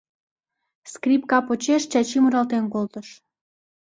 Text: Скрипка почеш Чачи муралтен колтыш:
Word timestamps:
Скрипка 0.91 1.37
почеш 1.47 1.83
Чачи 1.91 2.17
муралтен 2.23 2.65
колтыш: 2.73 3.07